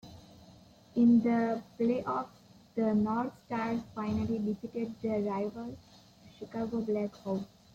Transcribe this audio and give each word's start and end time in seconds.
In 0.95 1.21
the 1.21 1.61
playoffs, 1.79 2.39
the 2.73 2.91
North 2.95 3.33
Stars 3.45 3.81
finally 3.93 4.39
defeated 4.39 4.95
their 4.99 5.19
rival, 5.21 5.77
the 6.23 6.37
Chicago 6.47 6.81
Black 6.81 7.13
Hawks. 7.17 7.45